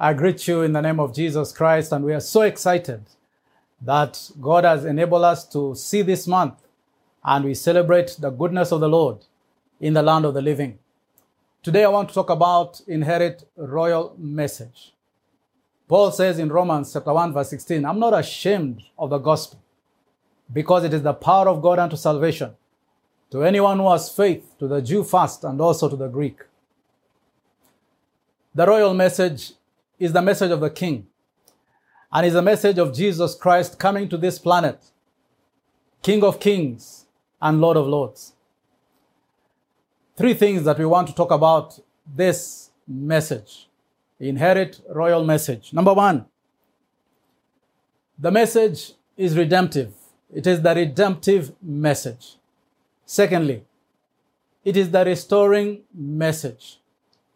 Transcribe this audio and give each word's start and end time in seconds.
I 0.00 0.12
greet 0.12 0.46
you 0.46 0.62
in 0.62 0.74
the 0.74 0.80
name 0.80 1.00
of 1.00 1.12
Jesus 1.12 1.50
Christ, 1.50 1.90
and 1.90 2.04
we 2.04 2.14
are 2.14 2.20
so 2.20 2.42
excited 2.42 3.02
that 3.80 4.30
God 4.40 4.62
has 4.62 4.84
enabled 4.84 5.24
us 5.24 5.44
to 5.48 5.74
see 5.74 6.02
this 6.02 6.28
month 6.28 6.54
and 7.24 7.44
we 7.44 7.54
celebrate 7.54 8.16
the 8.16 8.30
goodness 8.30 8.70
of 8.70 8.78
the 8.78 8.88
Lord 8.88 9.24
in 9.80 9.94
the 9.94 10.02
land 10.02 10.24
of 10.24 10.34
the 10.34 10.42
living. 10.42 10.78
Today, 11.64 11.82
I 11.82 11.88
want 11.88 12.10
to 12.10 12.14
talk 12.14 12.30
about 12.30 12.80
inherit 12.86 13.48
royal 13.56 14.14
message. 14.16 14.94
Paul 15.88 16.12
says 16.12 16.38
in 16.38 16.48
Romans 16.48 16.92
chapter 16.92 17.12
1, 17.12 17.32
verse 17.32 17.50
16, 17.50 17.84
I'm 17.84 17.98
not 17.98 18.16
ashamed 18.16 18.84
of 18.96 19.10
the 19.10 19.18
gospel 19.18 19.60
because 20.52 20.84
it 20.84 20.94
is 20.94 21.02
the 21.02 21.12
power 21.12 21.48
of 21.48 21.60
God 21.60 21.80
unto 21.80 21.96
salvation 21.96 22.52
to 23.32 23.42
anyone 23.42 23.78
who 23.78 23.90
has 23.90 24.08
faith, 24.08 24.54
to 24.60 24.68
the 24.68 24.80
Jew 24.80 25.02
first 25.02 25.42
and 25.42 25.60
also 25.60 25.88
to 25.88 25.96
the 25.96 26.08
Greek. 26.08 26.38
The 28.54 28.64
royal 28.64 28.94
message 28.94 29.54
is 29.98 30.12
the 30.12 30.22
message 30.22 30.50
of 30.50 30.60
the 30.60 30.70
King 30.70 31.06
and 32.12 32.26
is 32.26 32.32
the 32.32 32.42
message 32.42 32.78
of 32.78 32.94
Jesus 32.94 33.34
Christ 33.34 33.78
coming 33.78 34.08
to 34.08 34.16
this 34.16 34.38
planet, 34.38 34.82
King 36.02 36.24
of 36.24 36.40
Kings 36.40 37.06
and 37.40 37.60
Lord 37.60 37.76
of 37.76 37.86
Lords. 37.86 38.32
Three 40.16 40.34
things 40.34 40.64
that 40.64 40.78
we 40.78 40.86
want 40.86 41.08
to 41.08 41.14
talk 41.14 41.30
about 41.30 41.78
this 42.06 42.70
message 42.86 43.68
inherit 44.18 44.80
royal 44.88 45.24
message. 45.24 45.72
Number 45.72 45.94
one, 45.94 46.26
the 48.18 48.30
message 48.30 48.92
is 49.16 49.36
redemptive. 49.36 49.92
It 50.34 50.46
is 50.46 50.62
the 50.62 50.74
redemptive 50.74 51.52
message. 51.62 52.36
Secondly, 53.06 53.64
it 54.64 54.76
is 54.76 54.90
the 54.90 55.04
restoring 55.04 55.82
message. 55.94 56.80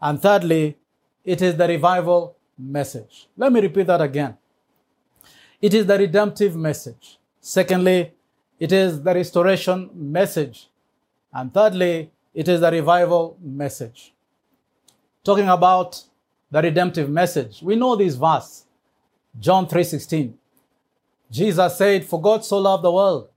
And 0.00 0.20
thirdly, 0.20 0.76
it 1.24 1.40
is 1.40 1.56
the 1.56 1.68
revival 1.68 2.36
message. 2.62 3.28
Let 3.36 3.52
me 3.52 3.60
repeat 3.60 3.86
that 3.86 4.00
again. 4.00 4.36
It 5.60 5.74
is 5.74 5.86
the 5.86 5.98
redemptive 5.98 6.56
message. 6.56 7.18
Secondly, 7.40 8.12
it 8.58 8.72
is 8.72 9.02
the 9.02 9.14
restoration 9.14 9.90
message. 9.94 10.68
And 11.32 11.52
thirdly, 11.52 12.10
it 12.34 12.48
is 12.48 12.60
the 12.60 12.70
revival 12.70 13.36
message. 13.40 14.14
Talking 15.24 15.48
about 15.48 16.02
the 16.50 16.62
redemptive 16.62 17.08
message, 17.08 17.62
we 17.62 17.76
know 17.76 17.96
this 17.96 18.14
verse, 18.14 18.64
John 19.38 19.66
3:16. 19.66 20.38
Jesus 21.30 21.76
said, 21.76 22.04
"For 22.04 22.20
God 22.20 22.44
so 22.44 22.58
loved 22.58 22.84
the 22.84 22.92
world 22.92 23.28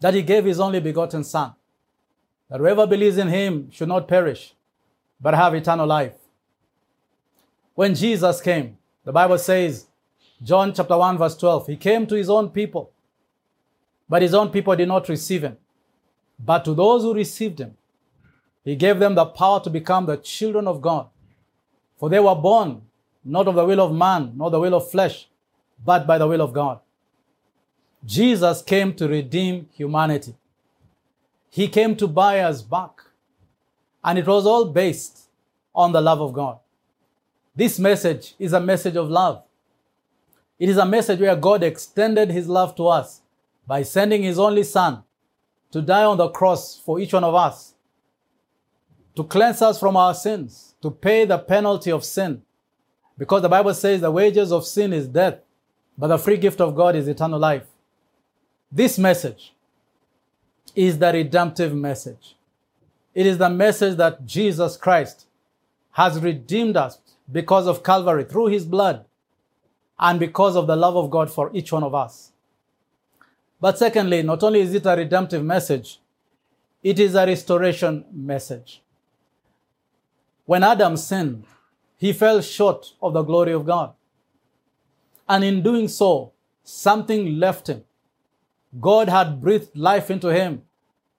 that 0.00 0.14
he 0.14 0.22
gave 0.22 0.44
his 0.44 0.60
only 0.60 0.80
begotten 0.80 1.24
son, 1.24 1.54
that 2.50 2.60
whoever 2.60 2.86
believes 2.86 3.16
in 3.16 3.28
him 3.28 3.70
should 3.70 3.88
not 3.88 4.06
perish, 4.06 4.54
but 5.20 5.34
have 5.34 5.54
eternal 5.54 5.86
life." 5.86 6.14
When 7.74 7.94
Jesus 7.94 8.40
came, 8.40 8.78
the 9.04 9.12
Bible 9.12 9.38
says, 9.38 9.86
John 10.42 10.72
chapter 10.74 10.96
1, 10.96 11.18
verse 11.18 11.36
12, 11.36 11.66
he 11.66 11.76
came 11.76 12.06
to 12.06 12.14
his 12.14 12.30
own 12.30 12.50
people, 12.50 12.90
but 14.08 14.22
his 14.22 14.34
own 14.34 14.50
people 14.50 14.76
did 14.76 14.88
not 14.88 15.08
receive 15.08 15.42
him. 15.42 15.56
But 16.38 16.64
to 16.64 16.74
those 16.74 17.02
who 17.02 17.14
received 17.14 17.60
him, 17.60 17.76
he 18.64 18.76
gave 18.76 18.98
them 18.98 19.14
the 19.14 19.26
power 19.26 19.60
to 19.60 19.70
become 19.70 20.06
the 20.06 20.16
children 20.16 20.66
of 20.66 20.80
God. 20.80 21.08
For 21.98 22.08
they 22.08 22.20
were 22.20 22.34
born 22.34 22.82
not 23.24 23.48
of 23.48 23.54
the 23.54 23.64
will 23.64 23.80
of 23.80 23.94
man, 23.94 24.32
nor 24.36 24.50
the 24.50 24.60
will 24.60 24.74
of 24.74 24.90
flesh, 24.90 25.28
but 25.84 26.06
by 26.06 26.18
the 26.18 26.26
will 26.26 26.42
of 26.42 26.52
God. 26.52 26.80
Jesus 28.04 28.62
came 28.62 28.94
to 28.94 29.08
redeem 29.08 29.68
humanity. 29.72 30.34
He 31.50 31.68
came 31.68 31.96
to 31.96 32.06
buy 32.06 32.40
us 32.40 32.62
back. 32.62 33.00
And 34.02 34.18
it 34.18 34.26
was 34.26 34.44
all 34.44 34.66
based 34.66 35.30
on 35.74 35.92
the 35.92 36.00
love 36.00 36.20
of 36.20 36.34
God. 36.34 36.58
This 37.56 37.78
message 37.78 38.34
is 38.38 38.52
a 38.52 38.60
message 38.60 38.96
of 38.96 39.08
love. 39.08 39.42
It 40.58 40.68
is 40.68 40.76
a 40.76 40.86
message 40.86 41.20
where 41.20 41.36
God 41.36 41.62
extended 41.62 42.30
his 42.30 42.48
love 42.48 42.74
to 42.76 42.88
us 42.88 43.22
by 43.66 43.82
sending 43.82 44.22
his 44.22 44.38
only 44.38 44.64
son 44.64 45.02
to 45.70 45.80
die 45.80 46.04
on 46.04 46.16
the 46.16 46.28
cross 46.28 46.78
for 46.78 47.00
each 47.00 47.12
one 47.12 47.24
of 47.24 47.34
us, 47.34 47.74
to 49.16 49.24
cleanse 49.24 49.62
us 49.62 49.78
from 49.78 49.96
our 49.96 50.14
sins, 50.14 50.74
to 50.82 50.90
pay 50.90 51.24
the 51.24 51.38
penalty 51.38 51.90
of 51.90 52.04
sin. 52.04 52.42
Because 53.16 53.42
the 53.42 53.48
Bible 53.48 53.74
says 53.74 54.00
the 54.00 54.10
wages 54.10 54.50
of 54.52 54.66
sin 54.66 54.92
is 54.92 55.06
death, 55.06 55.38
but 55.96 56.08
the 56.08 56.18
free 56.18 56.36
gift 56.36 56.60
of 56.60 56.74
God 56.74 56.96
is 56.96 57.06
eternal 57.06 57.38
life. 57.38 57.66
This 58.70 58.98
message 58.98 59.54
is 60.74 60.98
the 60.98 61.12
redemptive 61.12 61.74
message. 61.74 62.36
It 63.14 63.26
is 63.26 63.38
the 63.38 63.50
message 63.50 63.96
that 63.96 64.26
Jesus 64.26 64.76
Christ 64.76 65.26
has 65.92 66.18
redeemed 66.18 66.76
us 66.76 66.98
because 67.30 67.66
of 67.66 67.82
Calvary 67.82 68.24
through 68.24 68.46
his 68.46 68.64
blood 68.64 69.04
and 69.98 70.20
because 70.20 70.56
of 70.56 70.66
the 70.66 70.76
love 70.76 70.96
of 70.96 71.10
God 71.10 71.30
for 71.30 71.50
each 71.54 71.72
one 71.72 71.82
of 71.82 71.94
us. 71.94 72.32
But 73.60 73.78
secondly, 73.78 74.22
not 74.22 74.42
only 74.42 74.60
is 74.60 74.74
it 74.74 74.86
a 74.86 74.96
redemptive 74.96 75.44
message, 75.44 76.00
it 76.82 76.98
is 76.98 77.14
a 77.14 77.26
restoration 77.26 78.04
message. 78.12 78.82
When 80.44 80.62
Adam 80.62 80.96
sinned, 80.96 81.44
he 81.96 82.12
fell 82.12 82.42
short 82.42 82.92
of 83.00 83.14
the 83.14 83.22
glory 83.22 83.52
of 83.52 83.64
God. 83.64 83.94
And 85.26 85.42
in 85.42 85.62
doing 85.62 85.88
so, 85.88 86.32
something 86.62 87.38
left 87.38 87.68
him. 87.68 87.84
God 88.78 89.08
had 89.08 89.40
breathed 89.40 89.74
life 89.74 90.10
into 90.10 90.28
him, 90.28 90.62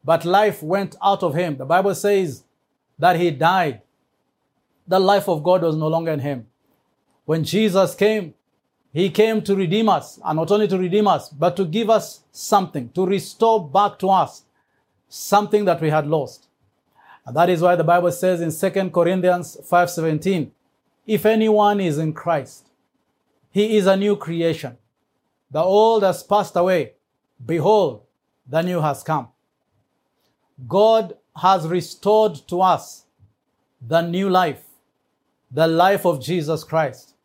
but 0.04 0.26
life 0.26 0.62
went 0.62 0.96
out 1.02 1.24
of 1.24 1.34
him. 1.34 1.58
The 1.58 1.66
Bible 1.66 1.96
says 1.96 2.44
that 3.00 3.16
he 3.16 3.32
died. 3.32 3.82
The 4.88 5.00
life 5.00 5.28
of 5.28 5.44
God 5.44 5.64
was 5.64 5.76
no 5.76 5.88
longer 5.88 6.12
in 6.12 6.20
him. 6.20 6.48
When 7.26 7.44
Jesus 7.44 7.96
came, 7.96 8.36
he 8.94 9.10
came 9.10 9.42
to 9.42 9.56
redeem 9.56 9.90
us, 9.90 10.20
and 10.24 10.38
not 10.38 10.52
only 10.52 10.68
to 10.68 10.78
redeem 10.78 11.08
us, 11.08 11.30
but 11.30 11.58
to 11.58 11.66
give 11.66 11.90
us 11.90 12.22
something, 12.32 12.90
to 12.90 13.06
restore 13.06 13.68
back 13.68 14.00
to 14.00 14.10
us 14.10 14.44
something 15.10 15.66
that 15.66 15.82
we 15.82 15.90
had 15.90 16.08
lost. 16.08 16.48
And 17.26 17.36
that 17.36 17.50
is 17.50 17.62
why 17.62 17.76
the 17.76 17.84
Bible 17.84 18.12
says 18.12 18.40
in 18.42 18.52
2 18.52 18.92
Corinthians 18.92 19.58
5:17, 19.64 20.52
if 21.06 21.26
anyone 21.26 21.80
is 21.80 21.98
in 21.98 22.14
Christ, 22.14 22.70
he 23.52 23.78
is 23.78 23.88
a 23.88 23.98
new 23.98 24.16
creation. 24.16 24.78
The 25.52 25.62
old 25.62 26.04
has 26.04 26.24
passed 26.24 26.56
away. 26.56 26.94
Behold, 27.44 28.04
the 28.48 28.62
new 28.62 28.82
has 28.82 29.04
come. 29.04 29.30
God 30.68 31.18
has 31.36 31.68
restored 31.68 32.36
to 32.48 32.62
us 32.62 33.06
the 33.86 34.02
new 34.02 34.30
life, 34.30 34.64
the 35.56 35.68
life 35.68 36.06
of 36.06 36.22
Jesus 36.22 36.66
Christ. 36.66 37.16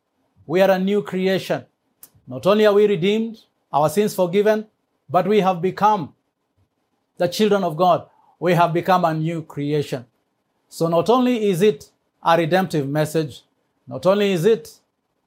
We 0.47 0.61
are 0.61 0.71
a 0.71 0.79
new 0.79 1.03
creation. 1.03 1.67
Not 2.29 2.47
only 2.47 2.65
are 2.65 2.73
we 2.73 2.87
redeemed, 2.87 3.39
our 3.73 3.89
sins 3.89 4.15
forgiven, 4.15 4.69
but 5.09 5.27
we 5.27 5.41
have 5.41 5.61
become 5.61 6.15
the 7.19 7.27
children 7.27 7.65
of 7.65 7.77
God. 7.77 8.09
We 8.39 8.55
have 8.55 8.73
become 8.73 9.05
a 9.05 9.13
new 9.13 9.43
creation. 9.43 10.07
So 10.69 10.87
not 10.87 11.11
only 11.11 11.51
is 11.51 11.61
it 11.61 11.91
a 12.23 12.37
redemptive 12.37 12.89
message, 12.89 13.43
not 13.89 14.07
only 14.07 14.31
is 14.31 14.45
it 14.45 14.79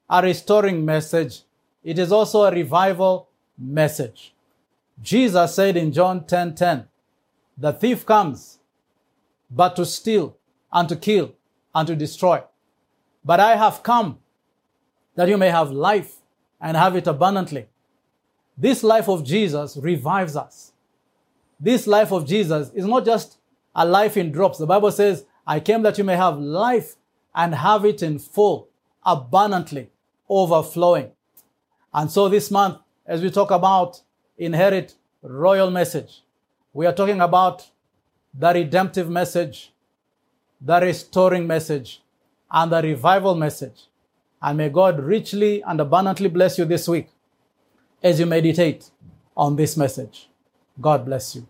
a 0.08 0.22
restoring 0.22 0.82
message, 0.82 1.42
it 1.82 1.98
is 1.98 2.10
also 2.10 2.44
a 2.44 2.50
revival 2.50 3.28
message. 3.58 4.32
Jesus 5.02 5.54
said 5.54 5.76
in 5.76 5.92
John 5.92 6.20
10:10, 6.20 6.26
10, 6.26 6.54
10, 6.54 6.88
"The 7.58 7.72
thief 7.74 8.06
comes 8.06 8.60
but 9.50 9.76
to 9.76 9.84
steal 9.84 10.36
and 10.72 10.88
to 10.88 10.96
kill 10.96 11.32
and 11.74 11.86
to 11.86 11.94
destroy. 11.94 12.42
But 13.24 13.40
I 13.40 13.56
have 13.56 13.82
come 13.82 14.18
that 15.14 15.28
you 15.28 15.38
may 15.38 15.50
have 15.50 15.70
life 15.70 16.16
and 16.60 16.76
have 16.76 16.96
it 16.96 17.06
abundantly. 17.06 17.66
This 18.56 18.82
life 18.82 19.08
of 19.08 19.24
Jesus 19.24 19.76
revives 19.76 20.36
us. 20.36 20.72
This 21.58 21.86
life 21.86 22.12
of 22.12 22.26
Jesus 22.26 22.70
is 22.74 22.84
not 22.84 23.04
just 23.04 23.38
a 23.74 23.86
life 23.86 24.16
in 24.16 24.30
drops. 24.30 24.58
The 24.58 24.66
Bible 24.66 24.92
says, 24.92 25.24
I 25.46 25.60
came 25.60 25.82
that 25.82 25.98
you 25.98 26.04
may 26.04 26.16
have 26.16 26.38
life 26.38 26.96
and 27.34 27.54
have 27.54 27.84
it 27.84 28.02
in 28.02 28.18
full, 28.18 28.68
abundantly, 29.04 29.90
overflowing. 30.28 31.10
And 31.92 32.10
so 32.10 32.28
this 32.28 32.50
month, 32.50 32.78
as 33.06 33.22
we 33.22 33.30
talk 33.30 33.50
about 33.50 34.02
inherit 34.38 34.94
royal 35.22 35.70
message, 35.70 36.22
we 36.72 36.86
are 36.86 36.92
talking 36.92 37.20
about 37.20 37.70
the 38.32 38.52
redemptive 38.52 39.08
message, 39.08 39.72
the 40.60 40.80
restoring 40.80 41.46
message, 41.46 42.02
and 42.50 42.72
the 42.72 42.82
revival 42.82 43.34
message. 43.34 43.88
And 44.42 44.58
may 44.58 44.68
God 44.68 45.00
richly 45.00 45.62
and 45.62 45.80
abundantly 45.80 46.28
bless 46.28 46.58
you 46.58 46.64
this 46.64 46.86
week 46.86 47.08
as 48.02 48.20
you 48.20 48.26
meditate 48.26 48.90
on 49.36 49.56
this 49.56 49.76
message. 49.76 50.28
God 50.80 51.04
bless 51.04 51.34
you. 51.34 51.46